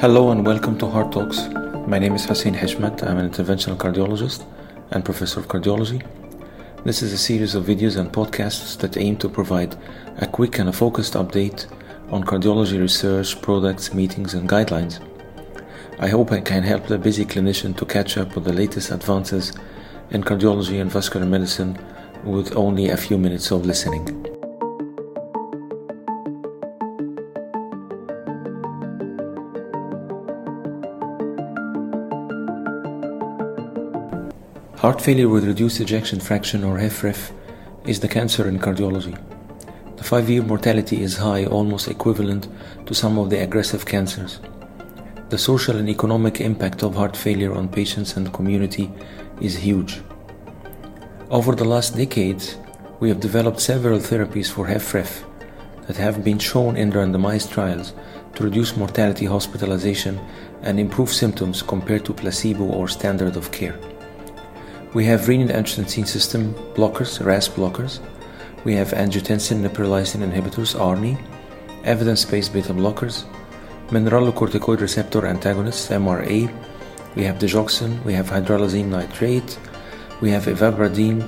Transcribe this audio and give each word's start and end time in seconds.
Hello 0.00 0.30
and 0.30 0.44
welcome 0.44 0.76
to 0.78 0.86
Heart 0.86 1.12
Talks. 1.12 1.48
My 1.86 1.98
name 1.98 2.14
is 2.14 2.24
Hussein 2.24 2.54
Heshmat. 2.54 3.02
I'm 3.06 3.18
an 3.18 3.30
interventional 3.30 3.76
cardiologist 3.76 4.44
and 4.90 5.04
professor 5.04 5.40
of 5.40 5.48
cardiology. 5.48 6.04
This 6.84 7.02
is 7.02 7.12
a 7.12 7.18
series 7.18 7.54
of 7.54 7.66
videos 7.66 7.96
and 7.96 8.12
podcasts 8.12 8.76
that 8.78 8.96
aim 8.96 9.16
to 9.18 9.28
provide 9.28 9.76
a 10.18 10.26
quick 10.26 10.58
and 10.58 10.68
a 10.68 10.72
focused 10.72 11.14
update 11.14 11.66
on 12.10 12.24
cardiology 12.24 12.80
research, 12.80 13.40
products, 13.42 13.94
meetings, 13.94 14.34
and 14.34 14.48
guidelines. 14.48 15.00
I 15.98 16.08
hope 16.08 16.32
I 16.32 16.40
can 16.40 16.62
help 16.62 16.86
the 16.86 16.98
busy 16.98 17.24
clinician 17.24 17.76
to 17.76 17.84
catch 17.84 18.18
up 18.18 18.34
with 18.34 18.44
the 18.44 18.52
latest 18.52 18.90
advances 18.90 19.52
in 20.10 20.24
cardiology 20.24 20.80
and 20.80 20.90
vascular 20.90 21.26
medicine 21.26 21.78
with 22.24 22.56
only 22.56 22.88
a 22.88 22.96
few 22.96 23.18
minutes 23.18 23.50
of 23.50 23.66
listening. 23.66 24.41
Heart 34.82 35.00
failure 35.00 35.28
with 35.28 35.44
reduced 35.44 35.78
ejection 35.78 36.18
fraction 36.18 36.64
or 36.64 36.76
HFrEF 36.76 37.30
is 37.86 38.00
the 38.00 38.08
cancer 38.08 38.48
in 38.48 38.58
cardiology. 38.58 39.16
The 39.96 40.02
five 40.02 40.28
year 40.28 40.42
mortality 40.42 41.04
is 41.04 41.18
high, 41.18 41.46
almost 41.46 41.86
equivalent 41.86 42.48
to 42.86 42.92
some 42.92 43.16
of 43.16 43.30
the 43.30 43.40
aggressive 43.40 43.86
cancers. 43.86 44.40
The 45.28 45.38
social 45.38 45.76
and 45.76 45.88
economic 45.88 46.40
impact 46.40 46.82
of 46.82 46.96
heart 46.96 47.16
failure 47.16 47.54
on 47.54 47.68
patients 47.68 48.16
and 48.16 48.32
community 48.32 48.90
is 49.40 49.56
huge. 49.56 50.02
Over 51.30 51.54
the 51.54 51.64
last 51.64 51.96
decades, 51.96 52.56
we 52.98 53.08
have 53.08 53.20
developed 53.20 53.60
several 53.60 54.00
therapies 54.00 54.50
for 54.50 54.66
HFrEF 54.66 55.22
that 55.86 55.96
have 55.96 56.24
been 56.24 56.40
shown 56.40 56.76
in 56.76 56.90
randomized 56.90 57.52
trials 57.52 57.92
to 58.34 58.42
reduce 58.42 58.76
mortality, 58.76 59.26
hospitalization, 59.26 60.18
and 60.62 60.80
improve 60.80 61.12
symptoms 61.12 61.62
compared 61.62 62.04
to 62.04 62.12
placebo 62.12 62.64
or 62.64 62.88
standard 62.88 63.36
of 63.36 63.52
care. 63.52 63.78
We 64.94 65.06
have 65.06 65.22
renin-angiotensin 65.22 66.06
system 66.06 66.52
blockers, 66.74 67.24
RAS 67.24 67.48
blockers. 67.48 67.98
We 68.64 68.74
have 68.74 68.88
angiotensin 68.88 69.66
neprilysin 69.66 70.20
inhibitors, 70.20 70.78
ARNI, 70.78 71.16
evidence-based 71.84 72.52
beta 72.52 72.74
blockers, 72.74 73.24
mineralocorticoid 73.88 74.80
receptor 74.80 75.26
antagonists, 75.26 75.88
MRA. 75.88 76.52
We 77.16 77.24
have 77.24 77.38
digoxin, 77.38 78.04
we 78.04 78.12
have 78.12 78.26
hydralazine 78.26 78.88
nitrate, 78.88 79.58
we 80.20 80.28
have 80.28 80.44
ivabradine, 80.44 81.26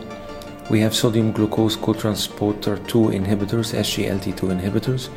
we 0.68 0.80
have 0.80 0.94
sodium 0.94 1.32
glucose 1.32 1.76
cotransporter 1.76 2.86
2 2.86 2.98
inhibitors, 3.12 3.72
SGLT2 3.72 4.60
inhibitors. 4.60 5.08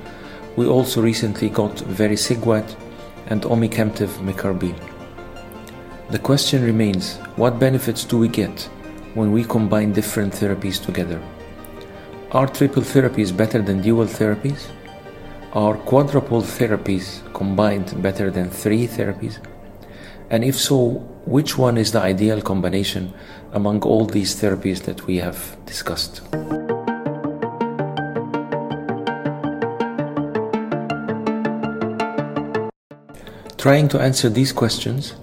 We 0.55 0.67
also 0.67 1.01
recently 1.01 1.49
got 1.49 1.75
vericiguat 1.75 2.77
and 3.25 3.41
omecamtiv 3.41 4.07
mecarbil. 4.23 4.96
The 6.09 6.19
question 6.19 6.63
remains 6.63 7.17
what 7.35 7.59
benefits 7.59 8.05
do 8.05 8.17
we 8.17 8.29
get 8.29 8.69
when 9.13 9.33
we 9.33 9.43
combine 9.43 9.91
different 9.91 10.31
therapies 10.31 10.81
together? 10.81 11.21
Are 12.31 12.47
triple 12.47 12.81
therapies 12.81 13.35
better 13.35 13.61
than 13.61 13.81
dual 13.81 14.05
therapies? 14.05 14.69
Are 15.51 15.75
quadruple 15.75 16.41
therapies 16.41 17.21
combined 17.33 18.01
better 18.01 18.31
than 18.31 18.49
three 18.49 18.87
therapies? 18.87 19.45
And 20.29 20.45
if 20.45 20.55
so, 20.55 20.91
which 21.25 21.57
one 21.57 21.77
is 21.77 21.91
the 21.91 21.99
ideal 21.99 22.41
combination 22.41 23.13
among 23.51 23.81
all 23.81 24.05
these 24.05 24.33
therapies 24.41 24.83
that 24.83 25.05
we 25.07 25.17
have 25.17 25.57
discussed? 25.65 26.21
Trying 33.57 33.89
to 33.89 33.99
answer 33.99 34.29
these 34.29 34.53
questions, 34.53 35.15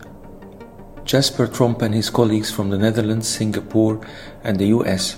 Jasper 1.04 1.46
Tromp 1.46 1.82
and 1.82 1.94
his 1.94 2.08
colleagues 2.08 2.50
from 2.50 2.70
the 2.70 2.78
Netherlands, 2.78 3.28
Singapore, 3.28 4.00
and 4.42 4.58
the 4.58 4.68
US 4.68 5.16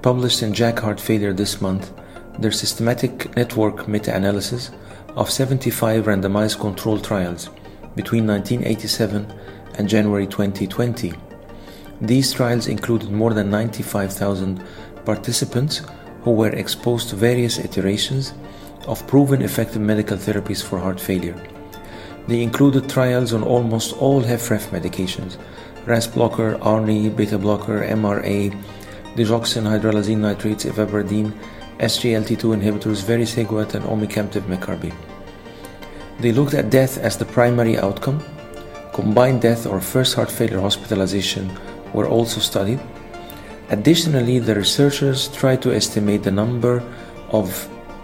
published 0.00 0.42
in 0.42 0.54
JACC 0.54 0.78
Heart 0.78 1.00
Failure 1.00 1.34
this 1.34 1.60
month 1.60 1.92
their 2.38 2.52
systematic 2.52 3.36
network 3.36 3.86
meta 3.86 4.14
analysis 4.14 4.70
of 5.16 5.30
75 5.30 6.06
randomized 6.06 6.58
controlled 6.60 7.04
trials 7.04 7.50
between 7.94 8.26
1987 8.26 9.26
and 9.74 9.88
January 9.88 10.26
2020. 10.26 11.12
These 12.00 12.32
trials 12.32 12.66
included 12.66 13.10
more 13.10 13.34
than 13.34 13.50
95,000 13.50 14.64
participants 15.04 15.82
who 16.22 16.30
were 16.30 16.50
exposed 16.50 17.10
to 17.10 17.16
various 17.16 17.58
iterations 17.58 18.32
of 18.86 19.06
proven 19.06 19.42
effective 19.42 19.82
medical 19.82 20.16
therapies 20.16 20.62
for 20.62 20.78
heart 20.78 20.98
failure. 20.98 21.36
They 22.28 22.42
included 22.42 22.90
trials 22.90 23.32
on 23.32 23.42
almost 23.42 23.96
all 23.96 24.22
HFrEF 24.22 24.68
medications 24.68 25.38
RAS 25.86 26.06
blocker, 26.06 26.58
ARNI, 26.60 27.08
beta 27.08 27.38
blocker, 27.38 27.82
MRA, 27.82 28.52
digoxin, 29.16 29.64
hydralazine 29.64 30.18
nitrates, 30.18 30.66
ivabradine, 30.66 31.32
SGLT2 31.78 32.60
inhibitors, 32.60 33.02
vericiguat, 33.02 33.74
and 33.74 33.84
omecamtiv 33.86 34.42
mecarbil. 34.42 34.94
They 36.20 36.32
looked 36.32 36.52
at 36.52 36.68
death 36.68 36.98
as 36.98 37.16
the 37.16 37.24
primary 37.24 37.78
outcome. 37.78 38.22
Combined 38.92 39.40
death 39.40 39.66
or 39.66 39.80
first 39.80 40.14
heart 40.14 40.30
failure 40.30 40.60
hospitalization 40.60 41.50
were 41.94 42.06
also 42.06 42.40
studied. 42.40 42.80
Additionally, 43.70 44.38
the 44.38 44.54
researchers 44.54 45.28
tried 45.28 45.62
to 45.62 45.72
estimate 45.72 46.24
the 46.24 46.30
number 46.30 46.82
of 47.30 47.48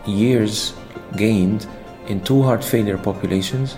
years 0.06 0.72
gained 1.16 1.66
in 2.06 2.24
two 2.24 2.42
heart 2.42 2.64
failure 2.64 2.96
populations 2.96 3.76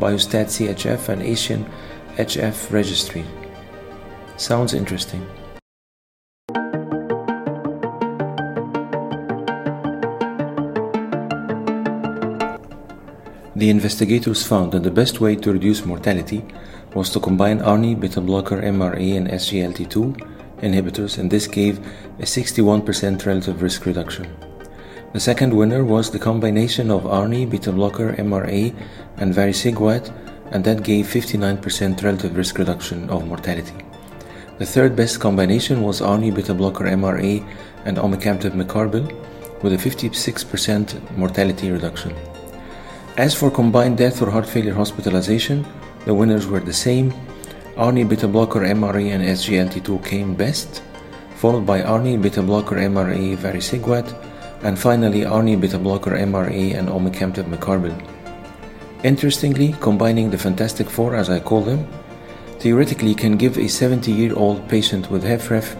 Biostat 0.00 0.46
CHF 0.46 1.10
and 1.10 1.22
Asian 1.22 1.66
HF 2.16 2.72
registry. 2.72 3.24
Sounds 4.38 4.72
interesting. 4.72 5.26
The 13.54 13.68
investigators 13.68 14.42
found 14.42 14.72
that 14.72 14.84
the 14.84 14.90
best 14.90 15.20
way 15.20 15.36
to 15.36 15.52
reduce 15.52 15.84
mortality 15.84 16.42
was 16.94 17.10
to 17.10 17.20
combine 17.20 17.60
ARNI, 17.60 17.94
beta 17.94 18.22
blocker, 18.22 18.62
MRA, 18.62 19.18
and 19.18 19.28
SGLT2 19.28 20.16
inhibitors, 20.62 21.18
and 21.18 21.30
this 21.30 21.46
gave 21.46 21.78
a 22.18 22.24
61% 22.24 23.26
relative 23.26 23.60
risk 23.60 23.84
reduction. 23.84 24.49
The 25.12 25.18
second 25.18 25.52
winner 25.52 25.84
was 25.84 26.08
the 26.08 26.20
combination 26.20 26.88
of 26.88 27.04
ARNI, 27.04 27.44
beta 27.50 27.72
blocker, 27.72 28.12
MRA, 28.12 28.72
and 29.16 29.34
vericiguat, 29.34 30.08
and 30.52 30.62
that 30.62 30.84
gave 30.84 31.06
59% 31.06 32.04
relative 32.04 32.36
risk 32.36 32.58
reduction 32.58 33.10
of 33.10 33.26
mortality. 33.26 33.74
The 34.58 34.66
third 34.66 34.94
best 34.94 35.18
combination 35.18 35.82
was 35.82 36.00
ARNI, 36.00 36.30
beta 36.30 36.54
blocker, 36.54 36.84
MRA, 36.84 37.44
and 37.84 37.96
omecamtiv 37.96 38.52
mecarbil, 38.52 39.10
with 39.64 39.72
a 39.72 39.76
56% 39.76 41.16
mortality 41.16 41.72
reduction. 41.72 42.14
As 43.16 43.34
for 43.34 43.50
combined 43.50 43.98
death 43.98 44.22
or 44.22 44.30
heart 44.30 44.46
failure 44.46 44.74
hospitalization, 44.74 45.66
the 46.04 46.14
winners 46.14 46.46
were 46.46 46.60
the 46.60 46.72
same. 46.72 47.12
ARNI, 47.76 48.04
beta 48.04 48.28
blocker, 48.28 48.60
MRA, 48.60 49.10
and 49.10 49.24
SGLT2 49.24 50.04
came 50.04 50.36
best, 50.36 50.84
followed 51.34 51.66
by 51.66 51.82
ARNI, 51.82 52.16
beta 52.16 52.42
blocker, 52.42 52.76
MRA, 52.76 53.36
vericiguat, 53.36 54.29
and 54.62 54.78
finally 54.78 55.24
ARNI 55.24 55.56
beta 55.60 55.78
blocker 55.78 56.10
MRA 56.10 56.74
and 56.74 56.88
omecamtiv 56.88 57.44
mecarbil. 57.44 57.96
Interestingly, 59.02 59.74
combining 59.80 60.30
the 60.30 60.38
Fantastic 60.38 60.90
Four, 60.90 61.14
as 61.14 61.30
I 61.30 61.40
call 61.40 61.62
them, 61.62 61.88
theoretically 62.58 63.14
can 63.14 63.36
give 63.36 63.56
a 63.56 63.68
70 63.68 64.12
year 64.12 64.34
old 64.34 64.68
patient 64.68 65.10
with 65.10 65.24
HFrEF 65.24 65.76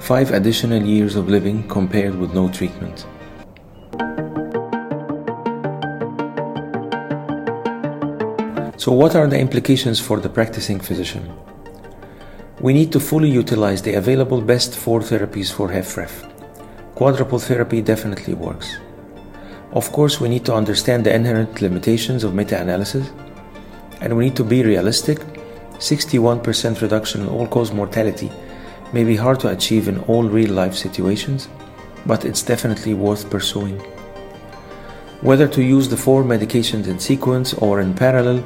five 0.00 0.30
additional 0.32 0.82
years 0.82 1.16
of 1.16 1.28
living 1.28 1.66
compared 1.68 2.14
with 2.14 2.34
no 2.34 2.48
treatment. 2.48 3.06
So, 8.76 8.92
what 8.92 9.14
are 9.14 9.26
the 9.26 9.38
implications 9.38 10.00
for 10.00 10.20
the 10.20 10.28
practicing 10.28 10.80
physician? 10.80 11.30
We 12.60 12.72
need 12.72 12.92
to 12.92 13.00
fully 13.00 13.30
utilize 13.30 13.82
the 13.82 13.94
available 13.94 14.40
best 14.40 14.74
four 14.74 15.00
therapies 15.00 15.52
for 15.52 15.68
HFrEF. 15.68 16.29
Quadruple 17.00 17.38
therapy 17.38 17.80
definitely 17.80 18.34
works. 18.34 18.76
Of 19.72 19.90
course, 19.90 20.20
we 20.20 20.28
need 20.28 20.44
to 20.44 20.52
understand 20.52 21.02
the 21.02 21.14
inherent 21.14 21.62
limitations 21.62 22.24
of 22.24 22.34
meta 22.34 22.60
analysis, 22.60 23.10
and 24.02 24.14
we 24.14 24.26
need 24.26 24.36
to 24.36 24.44
be 24.44 24.62
realistic. 24.62 25.18
61% 25.78 26.82
reduction 26.82 27.22
in 27.22 27.28
all 27.28 27.46
cause 27.46 27.72
mortality 27.72 28.30
may 28.92 29.02
be 29.02 29.16
hard 29.16 29.40
to 29.40 29.48
achieve 29.48 29.88
in 29.88 29.98
all 30.00 30.24
real 30.24 30.52
life 30.52 30.74
situations, 30.74 31.48
but 32.04 32.26
it's 32.26 32.42
definitely 32.42 32.92
worth 32.92 33.30
pursuing. 33.30 33.78
Whether 35.22 35.48
to 35.48 35.62
use 35.62 35.88
the 35.88 35.96
four 35.96 36.22
medications 36.22 36.86
in 36.86 36.98
sequence 36.98 37.54
or 37.54 37.80
in 37.80 37.94
parallel, 37.94 38.44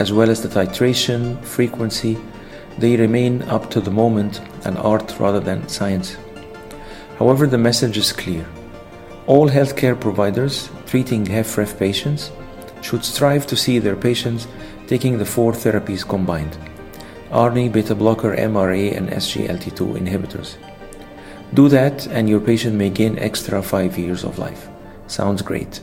as 0.00 0.12
well 0.12 0.28
as 0.28 0.42
the 0.42 0.48
titration, 0.48 1.40
frequency, 1.44 2.18
they 2.78 2.96
remain 2.96 3.42
up 3.42 3.70
to 3.70 3.80
the 3.80 3.92
moment 3.92 4.40
an 4.64 4.76
art 4.76 5.20
rather 5.20 5.38
than 5.38 5.68
science. 5.68 6.16
However, 7.18 7.46
the 7.46 7.58
message 7.58 7.96
is 7.96 8.12
clear. 8.12 8.46
All 9.26 9.48
healthcare 9.48 9.98
providers 9.98 10.70
treating 10.86 11.24
HFrEF 11.24 11.78
patients 11.78 12.30
should 12.82 13.04
strive 13.04 13.46
to 13.48 13.56
see 13.56 13.78
their 13.78 13.96
patients 13.96 14.46
taking 14.86 15.18
the 15.18 15.24
four 15.24 15.52
therapies 15.52 16.06
combined 16.06 16.56
ARNI, 17.32 17.68
beta 17.72 17.94
blocker, 17.94 18.36
MRA, 18.36 18.96
and 18.96 19.08
SGLT2 19.08 19.98
inhibitors. 19.98 20.56
Do 21.54 21.68
that, 21.68 22.06
and 22.06 22.28
your 22.28 22.40
patient 22.40 22.76
may 22.76 22.90
gain 22.90 23.18
extra 23.18 23.62
five 23.62 23.98
years 23.98 24.22
of 24.22 24.38
life. 24.38 24.68
Sounds 25.08 25.42
great. 25.42 25.80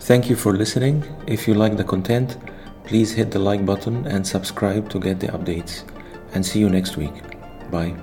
Thank 0.00 0.28
you 0.28 0.36
for 0.36 0.54
listening. 0.54 1.04
If 1.26 1.48
you 1.48 1.54
like 1.54 1.76
the 1.76 1.84
content, 1.84 2.36
please 2.84 3.12
hit 3.12 3.30
the 3.30 3.38
like 3.38 3.64
button 3.64 4.06
and 4.06 4.26
subscribe 4.26 4.88
to 4.90 5.00
get 5.00 5.20
the 5.20 5.28
updates. 5.28 5.84
And 6.32 6.44
see 6.44 6.60
you 6.60 6.68
next 6.68 6.96
week. 6.96 7.12
Bye. 7.70 7.94